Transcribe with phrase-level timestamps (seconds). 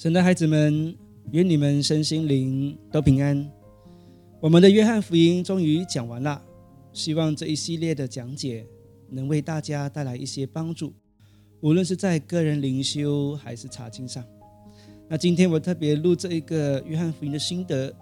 [0.00, 0.96] 神的孩子们，
[1.32, 3.46] 愿你们身心灵都平安。
[4.40, 6.42] 我们的约翰福音终于讲完了，
[6.90, 8.66] 希望这一系列的讲解
[9.10, 10.94] 能为大家带来一些帮助，
[11.60, 14.24] 无论是在个人灵修还是查经上。
[15.06, 17.94] 那今天我特别录这一个约翰福音的心得，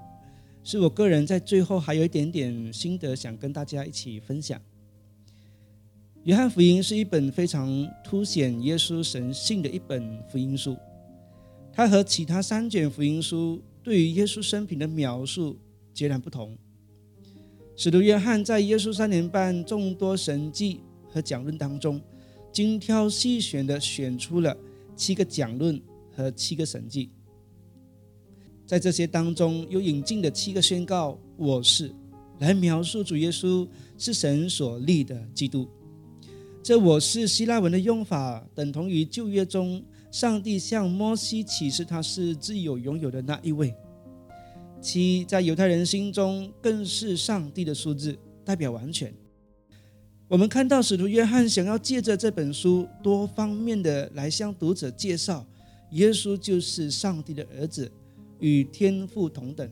[0.63, 4.63] 是我个人在最后还有一点点心得想跟大家一起分享。
[6.23, 7.69] 约翰福音是一本非常
[8.05, 10.77] 凸显耶稣神性的一本福音书。
[11.79, 15.57] 它和其他三卷福音书对于耶稣生平的描述
[15.95, 16.59] 截然不同。
[17.77, 22.01] 使徒约翰在耶稣三年半众多神迹和讲论当中，
[22.51, 24.57] 精挑细选的选出了
[24.97, 27.11] 七个讲论和七个神迹。
[28.67, 31.95] 在这些当中，又引进的七个宣告“我是”，
[32.41, 33.65] 来描述主耶稣
[33.97, 35.69] 是神所立的基督。
[36.61, 39.81] 这“我是”希腊文的用法，等同于旧约中。
[40.11, 43.75] 上帝向摩西启示他是自有拥有的那一位。
[44.81, 49.13] 七在犹太人心中更是上帝的数字，代表完全。
[50.29, 55.47] 我们看到使徒约翰想要借着这本书多方面的来向读者介绍，
[55.91, 57.91] 耶稣就是上帝的儿子，
[58.39, 59.69] 与天父同等。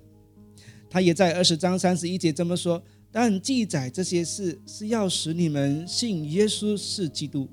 [0.89, 7.49] 他也在二十章三十一节这么说：但记载这些事是要使你们信耶稣是基督，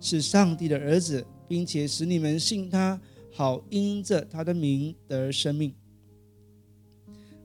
[0.00, 1.24] 是上帝的儿子。
[1.52, 2.98] 并且使你们信他，
[3.30, 5.70] 好因着他的名得生命。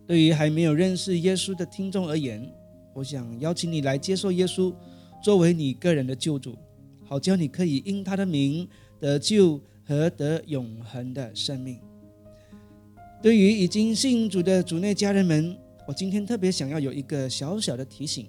[0.08, 2.50] 对于还没有认识耶稣的听众而言，
[2.94, 4.74] 我想邀请你来接受耶稣
[5.22, 6.56] 作为你个人的救主，
[7.04, 8.66] 好叫你可以因他的名
[8.98, 11.78] 得救和得永恒的生命。
[13.22, 15.54] 对于已经信主的主内家人们，
[15.86, 18.26] 我今天特别想要有一个小小的提醒，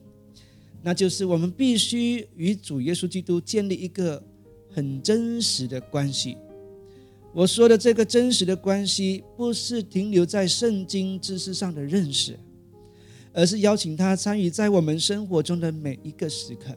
[0.82, 4.20] 那就是我们必须与主耶稣基督建立一个。
[4.78, 6.36] 很真实的关系。
[7.32, 12.38] 我说的这个真实的关系，不是停留在圣经知识上的认识，
[13.32, 16.76] 而是邀请他参与在我们生活中的每一个时刻。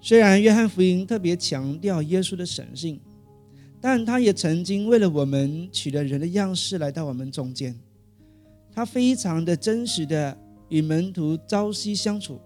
[0.00, 2.98] 虽然约翰福音特别强调耶稣的神性，
[3.78, 7.78] 但他也曾经为了我们取了人的样式来到我们中间。
[8.72, 10.34] 他非常的真实的
[10.70, 12.40] 与门徒朝夕相处，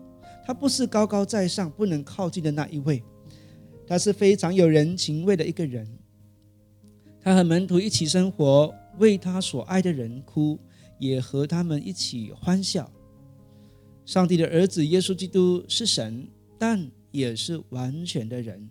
[0.45, 3.01] 他不是高高在上不能靠近的那一位。
[3.87, 5.87] 他是非常有人情味的一个人。
[7.21, 10.59] 他和门徒一起生活，为他所爱的人哭，
[10.99, 12.91] 也和他们一起欢笑。
[14.05, 18.69] 上帝的儿子耶稣基督是神，但也是完全的人。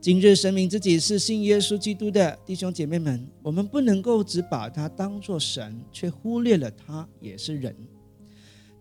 [0.00, 7.76] 今日神明自己是信耶稣基督的弟兄姐妹们，我们不能够只把他当作神，却忽略了他也是人。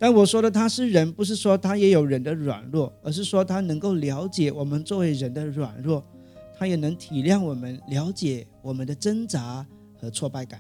[0.02, 6.04] 但我说的他是人，不是说他也有人的软弱，而是说他能够了解我们作为人的软弱，
[6.58, 9.64] 他也能体谅我们，了解我们的挣扎
[10.00, 10.60] 和挫败感。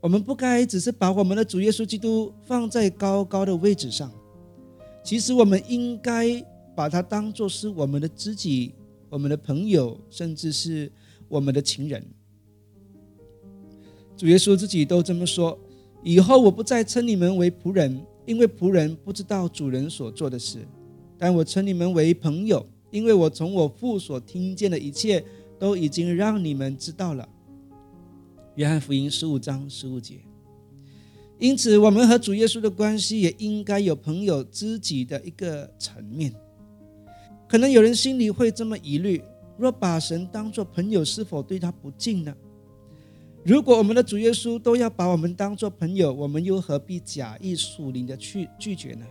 [0.00, 4.10] 我们不该只是把我们的主耶稣基督放在高高的位置上，
[5.04, 6.42] 其实我们应该
[6.74, 8.72] 把他当作是我们的知己、
[9.10, 10.90] 我们的朋友，甚至是
[11.28, 12.02] 我们的情人。
[14.16, 15.58] 主耶稣自己都这么说。
[16.06, 20.60] 以后我不再称你们为仆人，因为仆人不知道主人所做的事；
[21.18, 25.24] 但我称你们为朋友，因为我从我父所听见的一切
[25.58, 27.28] 都已经让你们知道了。
[28.54, 30.20] 约翰福音十五章十五节。
[31.40, 36.32] 因此，我们和主耶稣的关系也应该有朋友知己的一个层面。
[37.48, 39.20] 可能有人心里会这么疑虑：
[39.58, 42.32] 若把神当作朋友，是否对他不敬呢？
[43.46, 49.06] 如果我们的主耶稣都要把我们当做朋友，我们又何必假意属灵的去拒绝呢？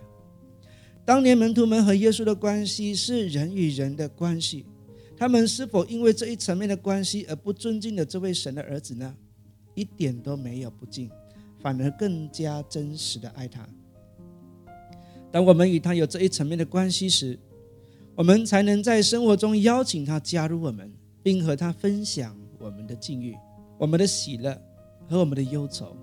[1.06, 4.66] 当年门徒们和耶稣的关系是人与人的关系，
[5.16, 9.16] 他们是否因为这一层面的关系而不尊敬了这位神的儿子呢？
[9.74, 11.10] 一点都没有不敬，
[11.62, 13.66] 反而更加真实的爱他。
[15.32, 17.38] 当我们与他有这一层面的关系时，
[18.14, 20.92] 我们才能在生活中邀请他加入我们，
[21.22, 23.34] 并和他分享我们的境遇。
[23.78, 24.60] 我们的喜乐
[25.08, 25.96] 和我们的忧愁，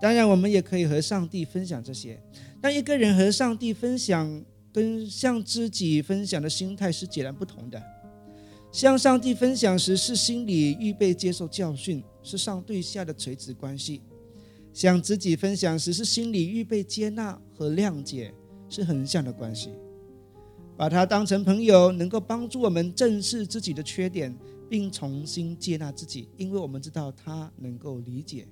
[0.00, 2.18] 当然，我们也可以和上帝分享这些。
[2.60, 7.82] 但一个人和上帝分享，跟向知己分享的心态是截然不同的。
[8.72, 14.00] 向上帝分享时，是心里预备接受教训，是上对下的垂直关系；
[14.72, 18.32] 向知己分享时，是心里预备接纳和谅解，
[18.68, 19.70] 是横向的关系。
[20.76, 24.34] 把他当成朋友，能够帮助我们正视自己的缺点。
[24.70, 28.46] 并重新接纳自己，因为我们知道他能够理解。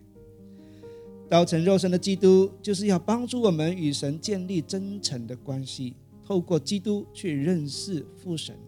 [1.30, 5.94] 道成肉身的基督就是要帮助我们与神建立真诚的关系，
[6.24, 8.58] 透过基督去认识父神。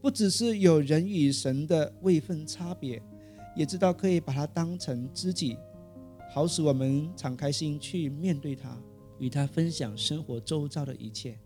[0.00, 3.02] 不只是有人与神的位分差别，
[3.56, 5.56] 也知道可以把他当成知己，
[6.32, 8.76] 好使我们敞开心去面对他，
[9.18, 11.38] 与他分享生活周遭的一切，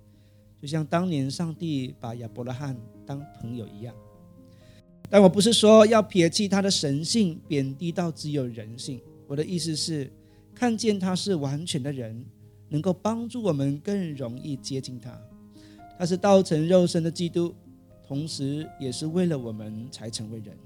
[0.60, 2.76] 就像当年上帝把亚伯拉罕
[3.06, 3.94] 当朋友一样。
[5.08, 9.00] 但我不是说要撇弃他的神性，贬低到只有人性。
[9.28, 10.10] 我的意思是，
[10.54, 12.24] 看见他是完全的人，
[12.68, 15.16] 能够帮助我们更容易接近他。
[15.98, 17.54] 他是道成肉身的基督，
[18.06, 20.56] 同时也是为了我们才成为人，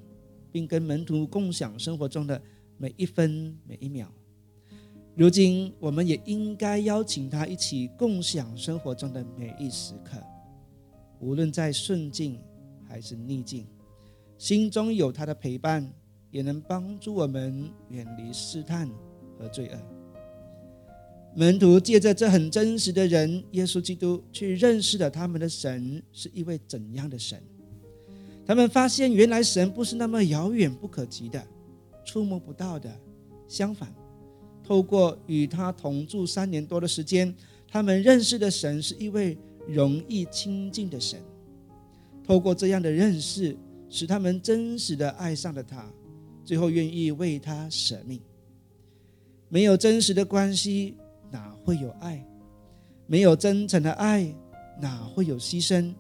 [0.51, 2.41] 并跟门徒共享生活中的
[2.79, 4.11] 每一分每一秒。
[5.15, 10.17] 如今，我们也应该邀请他一起共享生活中的每一时刻，
[11.21, 12.41] 无论在顺境
[12.89, 13.67] 还是逆境。
[14.41, 15.87] 心中有他的陪伴，
[16.31, 18.89] 也能帮助我们远离试探
[19.39, 19.79] 和罪恶。
[21.35, 27.39] 门徒借着这很真实的人耶稣基督，去认识了他们的神是一位怎样的神。
[28.47, 31.47] 他们发现，原来神不是那么遥远不可及的、
[32.03, 32.91] 触摸不到的。
[33.47, 33.93] 相反，
[34.65, 37.35] 透过与他同住三年多的时间，
[37.69, 39.37] 他们认识的神是一位
[39.69, 41.21] 容易亲近的神。
[42.27, 43.55] 透过这样的认识。
[43.91, 45.85] 使他们真实的爱上了他，
[46.45, 48.21] 最后愿意为他舍命。
[49.49, 50.97] 没有真实的关系，
[51.31, 52.25] 哪会有爱？
[53.09, 54.33] 没有真诚的爱，
[54.81, 55.93] 哪会有牺牲？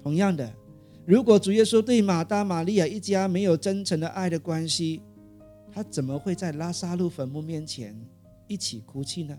[0.00, 0.50] 同样的，
[1.04, 5.02] 如果主耶稣对马大、玛利亚一家没有真诚的爱的关系，
[5.72, 8.00] 他怎么会在拉萨路坟墓面前
[8.46, 9.36] 一起哭泣呢？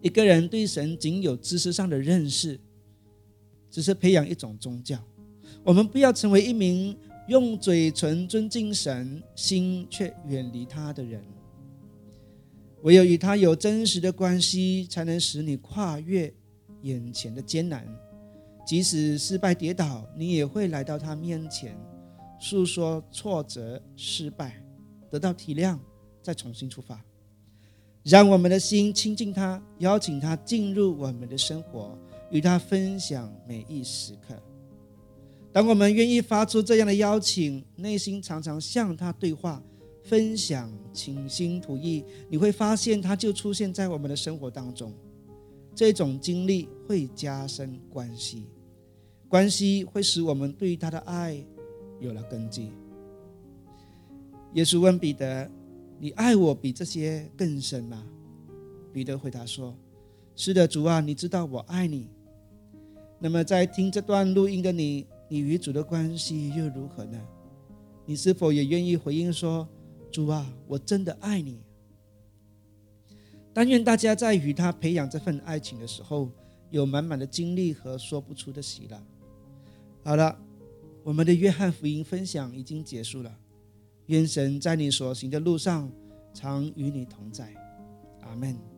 [0.00, 2.60] 一个人对神仅有知识上的认识，
[3.68, 4.96] 只是培养一种宗教。
[5.64, 6.96] 我们不要成为一名
[7.28, 11.22] 用嘴唇尊敬神，心却远离他的人。
[12.82, 16.32] 唯有与他有真实的关系，才能使你跨越
[16.82, 17.86] 眼前的艰难。
[18.66, 21.76] 即使失败跌倒，你也会来到他面前，
[22.40, 24.60] 诉说挫折、失败，
[25.10, 25.78] 得到体谅，
[26.22, 27.00] 再重新出发。
[28.02, 31.96] 让我们的心亲近他，邀请他进入我们的生活，
[32.32, 34.34] 与他分享每一时刻。
[35.52, 39.62] 当我们愿意发出这样的邀请，内心常常向他对话、
[40.02, 44.92] 分享、倾心吐意，你会发现他就出现在我们的生活当中。
[45.74, 48.46] 这种经历会加深关系，
[49.28, 51.42] 关系会使我们对他的爱
[52.00, 52.70] 有了根基。
[54.54, 55.50] 耶稣问彼得
[56.00, 58.02] ：“你爱我比这些更深吗？”
[58.92, 59.74] 彼得回答说
[60.34, 62.08] ：“是的，主啊，你知道我爱你。”
[63.20, 65.06] 那么，在听这段录音的你。
[65.32, 67.18] 你与主的关系又如何呢？
[68.04, 69.66] 你是否也愿意回应说
[70.12, 71.62] ：“主啊，我真的爱你。”
[73.50, 76.30] 但愿大家在与他培养这份爱情的时候，
[76.68, 79.02] 有满满的精力和说不出的喜乐。
[80.04, 80.38] 好了，
[81.02, 83.34] 我们的约翰福音分享已经结束了。
[84.08, 85.90] 愿神在你所行的路上
[86.34, 87.54] 常与你同在。
[88.20, 88.71] 阿门。